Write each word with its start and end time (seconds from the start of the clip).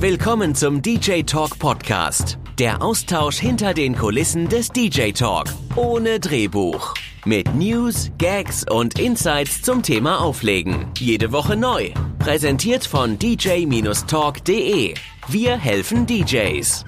Willkommen 0.00 0.54
zum 0.54 0.80
DJ 0.80 1.24
Talk 1.24 1.58
Podcast. 1.58 2.38
Der 2.58 2.80
Austausch 2.80 3.38
hinter 3.38 3.74
den 3.74 3.94
Kulissen 3.94 4.48
des 4.48 4.70
DJ 4.70 5.10
Talk. 5.12 5.48
Ohne 5.76 6.18
Drehbuch. 6.18 6.94
Mit 7.26 7.54
News, 7.54 8.10
Gags 8.16 8.64
und 8.64 8.98
Insights 8.98 9.60
zum 9.60 9.82
Thema 9.82 10.22
Auflegen. 10.22 10.86
Jede 10.96 11.32
Woche 11.32 11.54
neu. 11.54 11.90
Präsentiert 12.18 12.86
von 12.86 13.18
dj-talk.de. 13.18 14.94
Wir 15.28 15.58
helfen 15.58 16.06
DJs. 16.06 16.86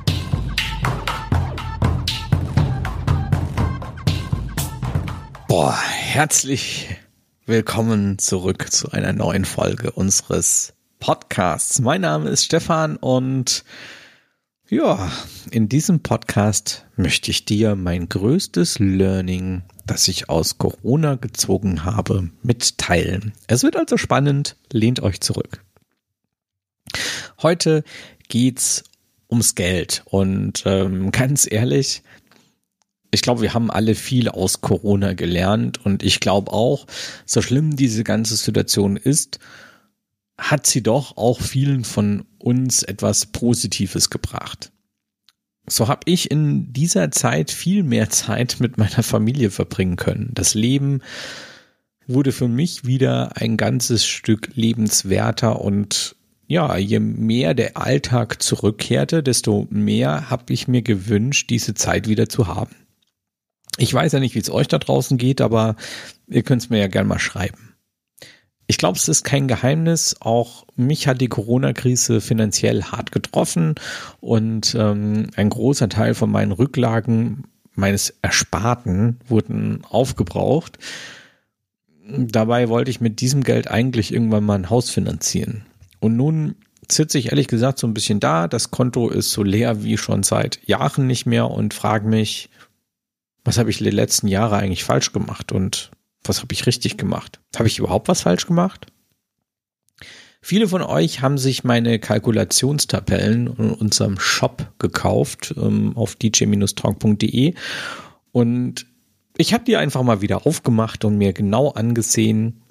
Boah, 5.49 5.77
herzlich 5.77 6.89
willkommen 7.45 8.19
zurück 8.19 8.73
zu 8.73 8.91
einer 8.91 9.13
neuen 9.13 9.45
Folge 9.45 9.91
unseres 9.91 10.73
Podcasts. 11.03 11.81
Mein 11.81 12.03
Name 12.03 12.31
ist 12.31 12.45
Stefan 12.45 12.97
und 12.97 13.65
ja, 14.69 15.11
in 15.51 15.69
diesem 15.69 15.99
Podcast 15.99 16.87
möchte 16.95 17.33
ich 17.33 17.45
dir 17.45 17.75
mein 17.75 18.09
größtes 18.09 18.79
Learning, 18.79 19.63
das 19.85 20.07
ich 20.07 20.29
aus 20.29 20.59
Corona 20.59 21.17
gezogen 21.17 21.85
habe, 21.85 22.31
mitteilen. 22.45 23.33
Es 23.49 23.65
wird 23.65 23.75
also 23.75 23.97
spannend, 23.97 24.55
lehnt 24.73 25.03
euch 25.03 25.21
zurück. 25.21 25.65
Heute 27.43 27.83
geht's 28.29 28.85
ums 29.29 29.57
Geld 29.57 30.03
und 30.05 30.63
ähm, 30.67 31.11
ganz 31.11 31.51
ehrlich, 31.51 32.05
ich 33.11 33.23
glaube, 33.23 33.43
wir 33.43 33.55
haben 33.55 33.73
alle 33.73 33.97
viel 33.97 34.29
aus 34.29 34.61
Corona 34.61 35.15
gelernt 35.15 35.85
und 35.85 36.05
ich 36.05 36.21
glaube 36.21 36.53
auch, 36.53 36.87
so 37.27 37.43
schlimm 37.43 37.75
diese 37.75 38.05
ganze 38.05 38.37
Situation 38.37 38.97
ist, 38.97 39.41
hat 40.51 40.67
sie 40.67 40.83
doch 40.83 41.17
auch 41.17 41.41
vielen 41.41 41.85
von 41.85 42.25
uns 42.39 42.83
etwas 42.83 43.27
Positives 43.27 44.11
gebracht. 44.11 44.73
So 45.67 45.87
habe 45.89 46.03
ich 46.07 46.31
in 46.31 46.73
dieser 46.73 47.11
Zeit 47.13 47.51
viel 47.51 47.85
mehr 47.85 48.11
Zeit 48.11 48.57
mit 48.59 48.79
meiner 48.79 49.03
Familie 49.03 49.51
verbringen 49.51 49.97
können. 49.97 50.31
Das 50.35 50.55
Leben 50.55 51.01
wurde 52.07 52.33
für 52.33 52.49
mich 52.49 52.85
wieder 52.85 53.37
ein 53.37 53.57
ganzes 53.57 54.05
Stück 54.05 54.51
lebenswerter 54.55 55.61
und 55.61 56.17
ja, 56.49 56.77
je 56.77 56.99
mehr 56.99 57.55
der 57.55 57.77
Alltag 57.77 58.43
zurückkehrte, 58.43 59.23
desto 59.23 59.69
mehr 59.71 60.29
habe 60.29 60.53
ich 60.53 60.69
mir 60.69 60.83
gewünscht, 60.83 61.49
diese 61.49 61.75
Zeit 61.75 62.09
wieder 62.09 62.29
zu 62.29 62.49
haben. 62.49 62.75
Ich 63.79 63.95
weiß 63.95 64.13
ja 64.13 64.21
nicht, 64.21 64.35
wie 64.35 64.41
es 64.41 64.51
euch 64.51 64.69
da 64.69 64.79
draußen 64.79 65.17
geht, 65.17 65.41
aber 65.41 65.77
ihr 66.27 66.43
könnt 66.43 66.63
es 66.63 66.69
mir 66.69 66.79
ja 66.79 66.89
gerne 66.89 67.09
mal 67.09 67.21
schreiben. 67.21 67.72
Ich 68.73 68.79
glaube, 68.79 68.97
es 68.97 69.07
ist 69.07 69.23
kein 69.23 69.49
Geheimnis. 69.49 70.17
Auch 70.21 70.65
mich 70.77 71.07
hat 71.07 71.21
die 71.21 71.29
Corona-Krise 71.29 72.23
finanziell 72.23 72.85
hart 72.85 73.13
getroffen 73.13 73.75
und 74.23 74.75
ähm, 74.75 75.27
ein 75.37 75.51
großer 75.51 75.91
Teil 75.91 76.15
von 76.15 76.31
meinen 76.31 76.53
Rücklagen 76.53 77.45
meines 77.75 78.15
Ersparten 78.23 79.21
wurden 79.29 79.85
aufgebraucht. 79.85 80.79
Dabei 82.17 82.71
wollte 82.71 82.91
ich 82.91 83.03
mit 83.03 83.21
diesem 83.21 83.45
Geld 83.45 83.71
eigentlich 83.71 84.11
irgendwann 84.11 84.45
mal 84.45 84.55
ein 84.55 84.71
Haus 84.71 84.89
finanzieren. 84.89 85.67
Und 86.01 86.17
nun 86.17 86.55
sitze 86.91 87.19
ich 87.19 87.27
ehrlich 87.27 87.49
gesagt 87.49 87.79
so 87.79 87.87
ein 87.87 87.93
bisschen 87.93 88.21
da. 88.21 88.49
Das 88.49 88.71
Konto 88.71 89.11
ist 89.11 89.33
so 89.33 89.43
leer 89.43 89.85
wie 89.85 89.99
schon 89.99 90.23
seit 90.23 90.67
Jahren 90.67 91.07
nicht 91.07 91.27
mehr 91.27 91.51
und 91.51 91.75
frage 91.75 92.09
mich, 92.09 92.49
was 93.45 93.59
habe 93.59 93.69
ich 93.69 93.77
die 93.77 93.91
letzten 93.91 94.29
Jahre 94.29 94.57
eigentlich 94.57 94.85
falsch 94.85 95.13
gemacht 95.13 95.53
und 95.53 95.91
was 96.25 96.41
habe 96.41 96.53
ich 96.53 96.67
richtig 96.67 96.97
gemacht? 96.97 97.41
Habe 97.57 97.69
ich 97.69 97.79
überhaupt 97.79 98.09
was 98.09 98.23
falsch 98.23 98.47
gemacht? 98.47 98.87
Viele 100.41 100.67
von 100.67 100.83
euch 100.83 101.21
haben 101.21 101.39
sich 101.39 101.63
meine 101.63 101.99
Kalkulationstabellen 102.01 103.47
in 103.47 103.71
unserem 103.71 104.19
Shop 104.19 104.73
gekauft 104.79 105.55
ähm, 105.57 105.97
auf 105.97 106.17
dj-talk.de 106.17 107.55
und 108.33 108.87
ich 109.37 109.55
habe 109.55 109.65
die 109.65 109.77
einfach 109.77 110.03
mal 110.03 110.21
wieder 110.21 110.47
aufgemacht 110.47 111.05
und 111.05 111.17
mir 111.17 111.33
genau 111.33 111.71
angesehen, 111.71 112.63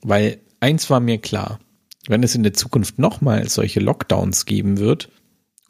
weil 0.00 0.40
eins 0.60 0.88
war 0.88 1.00
mir 1.00 1.18
klar, 1.18 1.58
wenn 2.06 2.22
es 2.22 2.34
in 2.34 2.44
der 2.44 2.54
Zukunft 2.54 2.98
nochmal 2.98 3.48
solche 3.48 3.80
Lockdowns 3.80 4.46
geben 4.46 4.78
wird, 4.78 5.10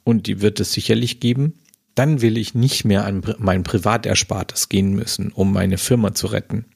und 0.07 0.29
die 0.29 0.41
wird 0.41 0.61
es 0.61 0.73
sicherlich 0.73 1.19
geben, 1.19 1.55
dann 1.97 2.23
will 2.23 2.39
ich 2.39 2.55
nicht 2.55 2.85
mehr 2.85 3.05
an 3.05 3.23
mein 3.39 3.65
Privaterspartes 3.65 4.69
gehen 4.69 4.95
müssen, 4.95 5.33
um 5.33 5.53
meine 5.53 5.79
Firma 5.79 6.15
zu 6.15 6.29
retten. 6.29 6.67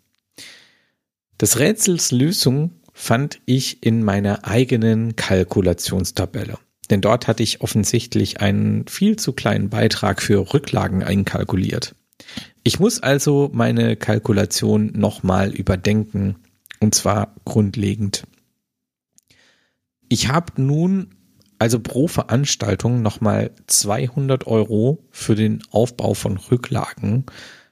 Das 1.40 1.58
Rätsels 1.58 2.12
Lösung 2.12 2.70
fand 2.92 3.40
ich 3.46 3.82
in 3.82 4.04
meiner 4.04 4.44
eigenen 4.46 5.16
Kalkulationstabelle. 5.16 6.58
Denn 6.90 7.00
dort 7.00 7.28
hatte 7.28 7.42
ich 7.42 7.62
offensichtlich 7.62 8.42
einen 8.42 8.86
viel 8.86 9.16
zu 9.16 9.32
kleinen 9.32 9.70
Beitrag 9.70 10.20
für 10.20 10.52
Rücklagen 10.52 11.02
einkalkuliert. 11.02 11.94
Ich 12.62 12.78
muss 12.78 13.02
also 13.02 13.48
meine 13.54 13.96
Kalkulation 13.96 14.92
nochmal 14.92 15.54
überdenken. 15.54 16.36
Und 16.78 16.94
zwar 16.94 17.34
grundlegend. 17.46 18.24
Ich 20.10 20.28
habe 20.28 20.60
nun 20.60 21.14
also 21.58 21.80
pro 21.80 22.06
Veranstaltung 22.06 23.00
nochmal 23.00 23.52
200 23.66 24.46
Euro 24.46 25.06
für 25.10 25.36
den 25.36 25.62
Aufbau 25.70 26.12
von 26.12 26.36
Rücklagen 26.36 27.24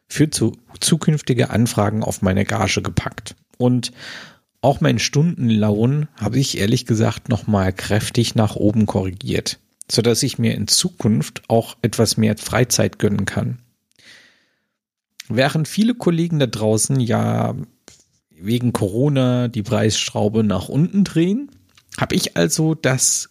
für 0.06 0.30
zu, 0.30 0.56
zukünftige 0.80 1.50
Anfragen 1.50 2.02
auf 2.02 2.22
meine 2.22 2.46
Gage 2.46 2.80
gepackt. 2.80 3.36
Und 3.58 3.92
auch 4.60 4.80
mein 4.80 4.98
Stundenlohn 4.98 6.08
habe 6.16 6.38
ich 6.38 6.58
ehrlich 6.58 6.86
gesagt 6.86 7.28
nochmal 7.28 7.72
kräftig 7.72 8.34
nach 8.34 8.56
oben 8.56 8.86
korrigiert, 8.86 9.58
sodass 9.90 10.22
ich 10.22 10.38
mir 10.38 10.54
in 10.54 10.66
Zukunft 10.66 11.42
auch 11.48 11.76
etwas 11.82 12.16
mehr 12.16 12.36
Freizeit 12.36 12.98
gönnen 12.98 13.24
kann. 13.24 13.58
Während 15.28 15.68
viele 15.68 15.94
Kollegen 15.94 16.38
da 16.38 16.46
draußen 16.46 16.98
ja 17.00 17.54
wegen 18.30 18.72
Corona 18.72 19.48
die 19.48 19.62
Preisschraube 19.62 20.42
nach 20.42 20.68
unten 20.68 21.04
drehen, 21.04 21.50
habe 21.98 22.14
ich 22.14 22.36
also 22.36 22.74
das 22.74 23.30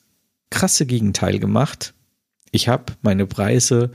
krasse 0.50 0.86
Gegenteil 0.86 1.40
gemacht. 1.40 1.94
Ich 2.52 2.68
habe 2.68 2.94
meine 3.02 3.26
Preise 3.26 3.92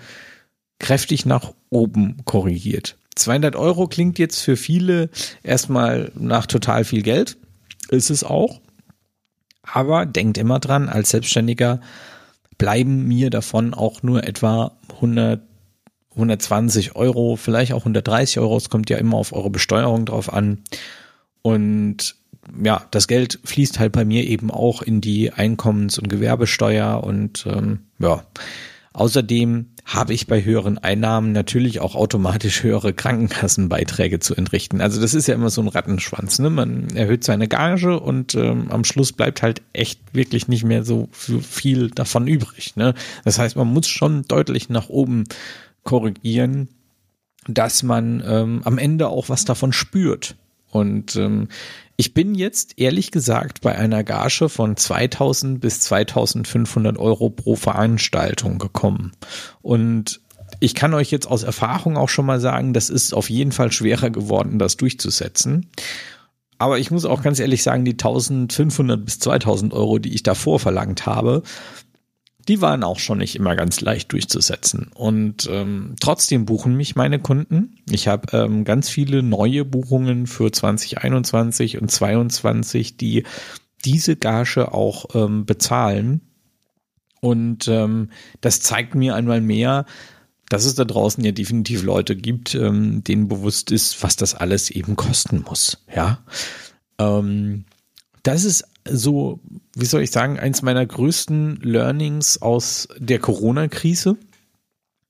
kräftig 0.78 1.24
nach 1.26 1.54
oben 1.70 2.24
korrigiert. 2.24 2.98
200 3.14 3.56
Euro 3.56 3.86
klingt 3.86 4.18
jetzt 4.18 4.40
für 4.40 4.56
viele 4.56 5.10
erstmal 5.42 6.12
nach 6.14 6.46
total 6.46 6.84
viel 6.84 7.02
Geld. 7.02 7.36
Ist 7.88 8.10
es 8.10 8.24
auch. 8.24 8.60
Aber 9.62 10.06
denkt 10.06 10.38
immer 10.38 10.60
dran, 10.60 10.88
als 10.88 11.10
Selbstständiger 11.10 11.80
bleiben 12.58 13.06
mir 13.06 13.30
davon 13.30 13.74
auch 13.74 14.02
nur 14.02 14.24
etwa 14.24 14.72
100, 14.94 15.42
120 16.12 16.96
Euro, 16.96 17.36
vielleicht 17.36 17.72
auch 17.72 17.80
130 17.80 18.38
Euro. 18.38 18.56
Es 18.56 18.70
kommt 18.70 18.90
ja 18.90 18.98
immer 18.98 19.16
auf 19.16 19.32
eure 19.32 19.50
Besteuerung 19.50 20.06
drauf 20.06 20.32
an. 20.32 20.62
Und 21.42 22.16
ja, 22.62 22.86
das 22.90 23.08
Geld 23.08 23.40
fließt 23.44 23.78
halt 23.78 23.92
bei 23.92 24.04
mir 24.04 24.24
eben 24.24 24.50
auch 24.50 24.82
in 24.82 25.00
die 25.00 25.32
Einkommens- 25.32 25.98
und 25.98 26.08
Gewerbesteuer 26.08 27.02
und 27.04 27.46
ähm, 27.46 27.80
ja. 27.98 28.24
Außerdem 28.92 29.71
habe 29.84 30.14
ich 30.14 30.26
bei 30.26 30.44
höheren 30.44 30.78
Einnahmen 30.78 31.32
natürlich 31.32 31.80
auch 31.80 31.94
automatisch 31.94 32.62
höhere 32.62 32.92
Krankenkassenbeiträge 32.92 34.20
zu 34.20 34.34
entrichten. 34.34 34.80
Also 34.80 35.00
das 35.00 35.12
ist 35.12 35.26
ja 35.26 35.34
immer 35.34 35.50
so 35.50 35.60
ein 35.60 35.68
Rattenschwanz. 35.68 36.38
Ne? 36.38 36.50
Man 36.50 36.88
erhöht 36.94 37.24
seine 37.24 37.48
Gage 37.48 37.98
und 37.98 38.34
ähm, 38.34 38.70
am 38.70 38.84
Schluss 38.84 39.12
bleibt 39.12 39.42
halt 39.42 39.60
echt 39.72 40.00
wirklich 40.12 40.46
nicht 40.46 40.64
mehr 40.64 40.84
so 40.84 41.08
viel 41.12 41.90
davon 41.90 42.28
übrig. 42.28 42.76
Ne? 42.76 42.94
Das 43.24 43.38
heißt, 43.38 43.56
man 43.56 43.68
muss 43.68 43.88
schon 43.88 44.22
deutlich 44.22 44.68
nach 44.68 44.88
oben 44.88 45.24
korrigieren, 45.82 46.68
dass 47.48 47.82
man 47.82 48.22
ähm, 48.24 48.62
am 48.64 48.78
Ende 48.78 49.08
auch 49.08 49.28
was 49.28 49.44
davon 49.44 49.72
spürt. 49.72 50.36
Und 50.72 51.16
ähm, 51.16 51.48
ich 51.96 52.14
bin 52.14 52.34
jetzt 52.34 52.78
ehrlich 52.78 53.10
gesagt 53.10 53.60
bei 53.60 53.76
einer 53.76 54.02
Gage 54.02 54.48
von 54.48 54.76
2000 54.76 55.60
bis 55.60 55.80
2500 55.80 56.98
Euro 56.98 57.28
pro 57.28 57.56
Veranstaltung 57.56 58.58
gekommen. 58.58 59.12
Und 59.60 60.22
ich 60.60 60.74
kann 60.74 60.94
euch 60.94 61.10
jetzt 61.10 61.26
aus 61.26 61.42
Erfahrung 61.42 61.98
auch 61.98 62.08
schon 62.08 62.24
mal 62.24 62.40
sagen, 62.40 62.72
das 62.72 62.88
ist 62.88 63.12
auf 63.12 63.28
jeden 63.28 63.52
Fall 63.52 63.70
schwerer 63.70 64.08
geworden, 64.08 64.58
das 64.58 64.78
durchzusetzen. 64.78 65.68
Aber 66.56 66.78
ich 66.78 66.90
muss 66.90 67.04
auch 67.04 67.22
ganz 67.22 67.38
ehrlich 67.38 67.62
sagen, 67.62 67.84
die 67.84 67.92
1500 67.92 69.04
bis 69.04 69.18
2000 69.18 69.74
Euro, 69.74 69.98
die 69.98 70.14
ich 70.14 70.22
davor 70.22 70.58
verlangt 70.58 71.04
habe, 71.04 71.42
die 72.48 72.60
waren 72.60 72.82
auch 72.82 72.98
schon 72.98 73.18
nicht 73.18 73.36
immer 73.36 73.54
ganz 73.56 73.80
leicht 73.80 74.12
durchzusetzen. 74.12 74.90
Und 74.94 75.48
ähm, 75.50 75.94
trotzdem 76.00 76.44
buchen 76.44 76.76
mich 76.76 76.96
meine 76.96 77.18
Kunden. 77.18 77.76
Ich 77.90 78.08
habe 78.08 78.36
ähm, 78.36 78.64
ganz 78.64 78.88
viele 78.88 79.22
neue 79.22 79.64
Buchungen 79.64 80.26
für 80.26 80.50
2021 80.50 81.80
und 81.80 81.90
2022, 81.90 82.96
die 82.96 83.24
diese 83.84 84.16
Gage 84.16 84.72
auch 84.72 85.06
ähm, 85.14 85.46
bezahlen. 85.46 86.20
Und 87.20 87.68
ähm, 87.68 88.10
das 88.40 88.60
zeigt 88.60 88.94
mir 88.94 89.14
einmal 89.14 89.40
mehr, 89.40 89.86
dass 90.48 90.64
es 90.64 90.74
da 90.74 90.84
draußen 90.84 91.24
ja 91.24 91.32
definitiv 91.32 91.82
Leute 91.82 92.16
gibt, 92.16 92.54
ähm, 92.54 93.04
denen 93.04 93.28
bewusst 93.28 93.70
ist, 93.70 94.02
was 94.02 94.16
das 94.16 94.34
alles 94.34 94.70
eben 94.70 94.96
kosten 94.96 95.44
muss. 95.48 95.78
Ja. 95.94 96.18
Ähm, 96.98 97.64
das 98.22 98.44
ist 98.44 98.64
so, 98.88 99.40
wie 99.74 99.86
soll 99.86 100.02
ich 100.02 100.10
sagen, 100.10 100.38
eins 100.38 100.62
meiner 100.62 100.84
größten 100.84 101.60
Learnings 101.62 102.40
aus 102.40 102.88
der 102.98 103.18
Corona-Krise. 103.18 104.16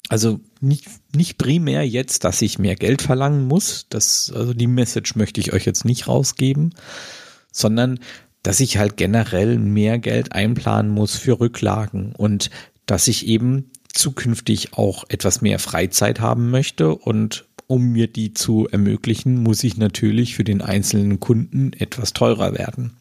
Also 0.09 0.41
nicht, 0.61 0.87
nicht 1.15 1.39
primär 1.39 1.87
jetzt, 1.89 2.25
dass 2.25 2.43
ich 2.43 2.59
mehr 2.59 2.77
Geld 2.77 3.03
verlangen 3.03 3.47
muss. 3.47 3.87
Das, 3.89 4.33
also 4.35 4.53
die 4.53 4.67
Message 4.67 5.17
möchte 5.17 5.41
ich 5.41 5.53
euch 5.53 5.65
jetzt 5.65 5.85
nicht 5.85 6.09
rausgeben, 6.09 6.75
sondern 7.51 8.01
dass 8.43 8.61
ich 8.61 8.77
halt 8.77 8.97
generell 8.97 9.59
mehr 9.59 9.99
Geld 9.99 10.33
einplanen 10.33 10.91
muss 10.91 11.17
für 11.17 11.41
Rücklagen 11.41 12.15
und 12.15 12.51
dass 12.87 13.09
ich 13.09 13.27
eben 13.27 13.71
zukünftig 13.95 14.75
auch 14.75 15.05
etwas 15.09 15.41
mehr 15.41 15.59
Freizeit 15.59 16.21
haben 16.21 16.51
möchte 16.51 16.95
und 16.95 17.47
um 17.69 17.93
mir 17.93 18.07
die 18.07 18.35
zu 18.35 18.69
ermöglichen, 18.69 19.43
muss 19.43 19.65
ich 19.65 19.77
natürlich 19.77 20.35
für 20.35 20.45
den 20.45 20.61
einzelnen 20.61 21.21
Kunden 21.21 21.73
etwas 21.73 22.13
teurer 22.13 22.53
werden. 22.53 22.97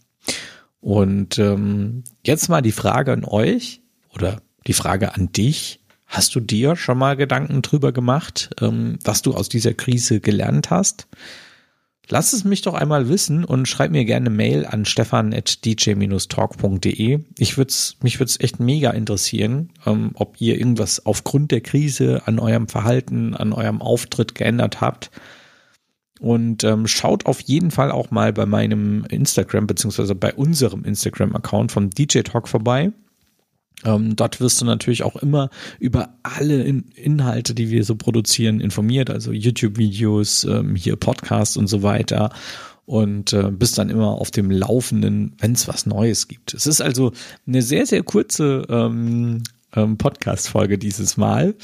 Und 0.81 1.39
ähm, 1.39 2.03
jetzt 2.25 2.49
mal 2.49 2.61
die 2.61 2.71
Frage 2.71 3.13
an 3.13 3.23
euch 3.23 3.81
oder 4.13 4.41
die 4.67 4.73
Frage 4.73 5.15
an 5.15 5.31
dich. 5.31 5.79
Hast 6.07 6.35
du 6.35 6.41
dir 6.41 6.75
schon 6.75 6.97
mal 6.97 7.15
Gedanken 7.15 7.61
drüber 7.61 7.93
gemacht, 7.93 8.49
ähm, 8.59 8.99
was 9.03 9.21
du 9.21 9.33
aus 9.33 9.47
dieser 9.47 9.73
Krise 9.73 10.19
gelernt 10.19 10.69
hast? 10.69 11.07
Lass 12.09 12.33
es 12.33 12.43
mich 12.43 12.61
doch 12.61 12.73
einmal 12.73 13.07
wissen 13.07 13.45
und 13.45 13.69
schreib 13.69 13.91
mir 13.91 14.03
gerne 14.03 14.29
Mail 14.29 14.65
an 14.65 14.83
stefan.dj-talk.de. 14.83 17.19
Ich 17.37 17.57
würd's, 17.57 17.95
mich 18.01 18.19
würde 18.19 18.29
es 18.29 18.41
echt 18.41 18.59
mega 18.59 18.89
interessieren, 18.89 19.69
ähm, 19.85 20.11
ob 20.15 20.41
ihr 20.41 20.57
irgendwas 20.57 21.05
aufgrund 21.05 21.51
der 21.51 21.61
Krise 21.61 22.23
an 22.25 22.39
eurem 22.39 22.67
Verhalten, 22.67 23.33
an 23.33 23.53
eurem 23.53 23.81
Auftritt 23.81 24.35
geändert 24.35 24.81
habt. 24.81 25.11
Und 26.21 26.63
ähm, 26.63 26.85
schaut 26.85 27.25
auf 27.25 27.41
jeden 27.41 27.71
Fall 27.71 27.89
auch 27.89 28.11
mal 28.11 28.31
bei 28.31 28.45
meinem 28.45 29.05
Instagram 29.05 29.65
beziehungsweise 29.65 30.13
bei 30.13 30.31
unserem 30.35 30.83
Instagram-Account 30.83 31.71
vom 31.71 31.89
DJ 31.89 32.19
Talk 32.19 32.47
vorbei. 32.47 32.91
Ähm, 33.85 34.15
dort 34.15 34.39
wirst 34.39 34.61
du 34.61 34.65
natürlich 34.65 35.01
auch 35.01 35.15
immer 35.15 35.49
über 35.79 36.13
alle 36.21 36.61
In 36.61 36.91
Inhalte, 36.93 37.55
die 37.55 37.71
wir 37.71 37.83
so 37.83 37.95
produzieren, 37.95 38.59
informiert, 38.59 39.09
also 39.09 39.31
YouTube-Videos, 39.31 40.43
ähm, 40.43 40.75
hier 40.75 40.95
Podcasts 40.95 41.57
und 41.57 41.65
so 41.65 41.81
weiter. 41.81 42.29
Und 42.85 43.33
äh, 43.33 43.49
bist 43.49 43.79
dann 43.79 43.89
immer 43.89 44.09
auf 44.09 44.29
dem 44.29 44.51
Laufenden, 44.51 45.33
wenn 45.39 45.53
es 45.53 45.67
was 45.67 45.87
Neues 45.87 46.27
gibt. 46.27 46.53
Es 46.53 46.67
ist 46.67 46.81
also 46.81 47.13
eine 47.47 47.63
sehr, 47.63 47.87
sehr 47.87 48.03
kurze 48.03 48.67
ähm, 48.69 49.41
ähm, 49.75 49.97
Podcast-Folge 49.97 50.77
dieses 50.77 51.17
Mal 51.17 51.55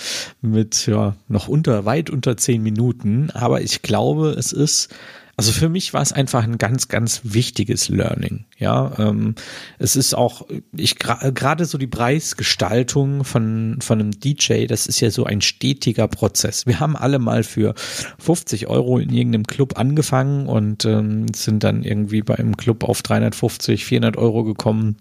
mit 0.42 0.88
ja 0.88 1.16
noch 1.28 1.48
unter, 1.48 1.86
weit 1.86 2.10
unter 2.10 2.38
zehn 2.38 2.64
Minuten. 2.64 3.30
Aber 3.32 3.62
ich 3.62 3.82
glaube, 3.82 4.30
es 4.30 4.54
ist 4.54 4.94
also 5.40 5.52
für 5.52 5.70
mich 5.70 5.94
war 5.94 6.02
es 6.02 6.14
einfach 6.14 6.44
ein 6.44 6.58
ganz, 6.58 6.88
ganz 6.88 7.22
wichtiges 7.24 7.90
Learning. 7.90 8.46
Ja, 8.58 8.92
ähm, 8.98 9.36
es 9.78 9.96
ist 9.96 10.16
auch, 10.16 10.48
ich 10.76 10.98
gerade 10.98 11.66
so 11.66 11.78
die 11.78 11.86
Preisgestaltung 11.86 13.24
von 13.24 13.78
von 13.80 14.00
einem 14.00 14.20
DJ, 14.20 14.66
das 14.66 14.88
ist 14.88 15.00
ja 15.00 15.12
so 15.12 15.26
ein 15.26 15.42
stetiger 15.42 16.08
Prozess. 16.08 16.66
Wir 16.66 16.80
haben 16.80 16.96
alle 16.96 17.20
mal 17.20 17.44
für 17.44 17.76
50 18.18 18.66
Euro 18.66 18.98
in 18.98 19.14
irgendeinem 19.14 19.46
Club 19.46 19.78
angefangen 19.78 20.48
und 20.48 20.86
ähm, 20.86 21.28
sind 21.36 21.64
dann 21.64 21.84
irgendwie 21.84 22.24
bei 22.24 22.34
einem 22.34 22.58
Club 22.58 22.84
auf 22.84 23.04
350, 23.04 23.86
400 23.86 24.18
Euro 24.18 24.44
gekommen. 24.44 24.98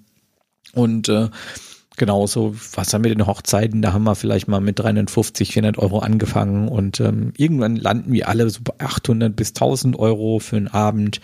Und 0.74 1.08
äh, 1.08 1.30
Genauso, 1.96 2.54
was 2.74 2.92
haben 2.92 3.04
wir 3.04 3.14
denn 3.14 3.26
Hochzeiten? 3.26 3.80
Da 3.80 3.94
haben 3.94 4.04
wir 4.04 4.14
vielleicht 4.14 4.48
mal 4.48 4.60
mit 4.60 4.78
350, 4.78 5.52
400 5.52 5.78
Euro 5.78 6.00
angefangen 6.00 6.68
und 6.68 7.00
ähm, 7.00 7.32
irgendwann 7.36 7.76
landen 7.76 8.12
wir 8.12 8.28
alle 8.28 8.48
so 8.50 8.60
bei 8.62 8.74
800 8.78 9.34
bis 9.34 9.48
1000 9.50 9.98
Euro 9.98 10.38
für 10.38 10.56
einen 10.56 10.68
Abend. 10.68 11.20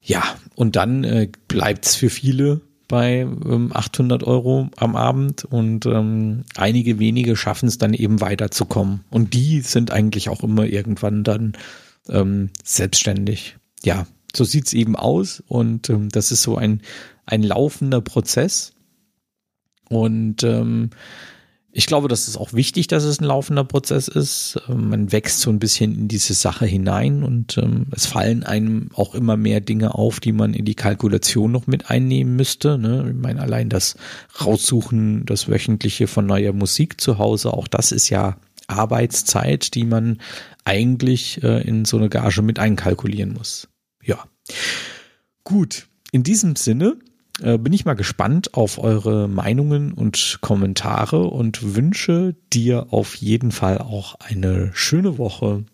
Ja, 0.00 0.22
und 0.56 0.76
dann 0.76 1.04
äh, 1.04 1.28
bleibt 1.48 1.86
für 1.86 2.10
viele 2.10 2.60
bei 2.86 3.20
ähm, 3.20 3.70
800 3.72 4.22
Euro 4.24 4.68
am 4.76 4.94
Abend 4.94 5.46
und 5.46 5.86
ähm, 5.86 6.44
einige 6.56 6.98
wenige 6.98 7.34
schaffen 7.36 7.66
es 7.66 7.78
dann 7.78 7.94
eben 7.94 8.20
weiterzukommen. 8.20 9.04
Und 9.08 9.32
die 9.32 9.62
sind 9.62 9.90
eigentlich 9.90 10.28
auch 10.28 10.42
immer 10.42 10.66
irgendwann 10.66 11.24
dann 11.24 11.54
ähm, 12.10 12.50
selbstständig. 12.62 13.56
Ja, 13.82 14.06
so 14.36 14.44
sieht's 14.44 14.74
eben 14.74 14.96
aus 14.96 15.42
und 15.48 15.88
ähm, 15.88 16.10
das 16.10 16.30
ist 16.30 16.42
so 16.42 16.56
ein, 16.58 16.82
ein 17.24 17.42
laufender 17.42 18.02
Prozess 18.02 18.74
und 19.92 20.42
ähm, 20.42 20.88
ich 21.74 21.86
glaube, 21.86 22.08
das 22.08 22.28
ist 22.28 22.36
auch 22.36 22.52
wichtig, 22.52 22.86
dass 22.86 23.04
es 23.04 23.20
ein 23.20 23.24
laufender 23.24 23.64
Prozess 23.64 24.08
ist. 24.08 24.58
Ähm, 24.68 24.88
man 24.88 25.12
wächst 25.12 25.40
so 25.40 25.50
ein 25.50 25.58
bisschen 25.58 25.94
in 25.94 26.08
diese 26.08 26.32
Sache 26.32 26.64
hinein 26.64 27.22
und 27.22 27.58
ähm, 27.58 27.86
es 27.92 28.06
fallen 28.06 28.42
einem 28.42 28.88
auch 28.94 29.14
immer 29.14 29.36
mehr 29.36 29.60
Dinge 29.60 29.94
auf, 29.94 30.18
die 30.18 30.32
man 30.32 30.54
in 30.54 30.64
die 30.64 30.74
Kalkulation 30.74 31.52
noch 31.52 31.66
mit 31.66 31.90
einnehmen 31.90 32.36
müsste. 32.36 32.78
Ne? 32.78 33.06
Ich 33.10 33.22
meine, 33.22 33.40
allein 33.40 33.68
das 33.68 33.96
Raussuchen, 34.42 35.26
das 35.26 35.48
Wöchentliche 35.48 36.06
von 36.06 36.26
neuer 36.26 36.52
Musik 36.52 37.00
zu 37.00 37.18
Hause, 37.18 37.52
auch 37.52 37.68
das 37.68 37.92
ist 37.92 38.08
ja 38.08 38.38
Arbeitszeit, 38.66 39.74
die 39.74 39.84
man 39.84 40.20
eigentlich 40.64 41.42
äh, 41.42 41.66
in 41.66 41.84
so 41.84 41.98
eine 41.98 42.08
Gage 42.08 42.40
mit 42.40 42.58
einkalkulieren 42.58 43.34
muss. 43.34 43.68
Ja. 44.02 44.24
Gut. 45.44 45.88
In 46.12 46.22
diesem 46.22 46.56
Sinne 46.56 46.96
äh, 47.42 47.58
bin 47.58 47.72
ich 47.72 47.84
mal 47.84 47.94
gespannt 47.94 48.54
auf 48.54 48.78
eure 48.78 49.28
Meinungen 49.28 49.92
und 49.92 50.38
Kommentare 50.40 51.24
und 51.24 51.74
wünsche 51.74 52.34
dir 52.52 52.92
auf 52.92 53.14
jeden 53.16 53.52
Fall 53.52 53.78
auch 53.78 54.14
eine 54.20 54.70
schöne 54.74 55.18
Woche. 55.18 55.64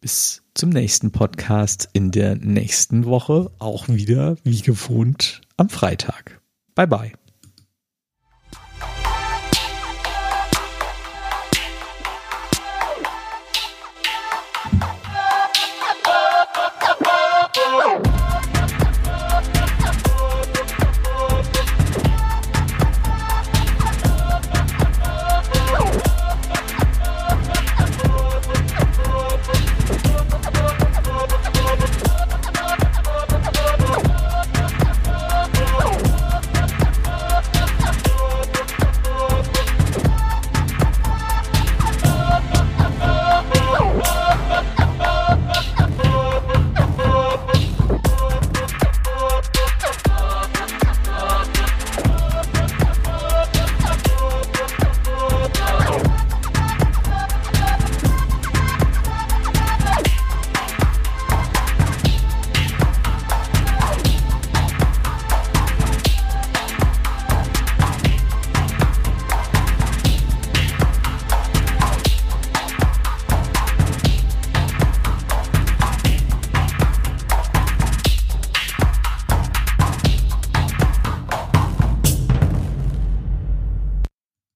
Bis 0.00 0.42
zum 0.54 0.70
nächsten 0.70 1.10
Podcast 1.10 1.88
in 1.92 2.10
der 2.10 2.36
nächsten 2.36 3.04
Woche, 3.04 3.50
auch 3.58 3.88
wieder 3.88 4.36
wie 4.44 4.60
gewohnt 4.60 5.40
am 5.56 5.68
Freitag. 5.68 6.40
Bye 6.74 6.86
bye. 6.86 7.27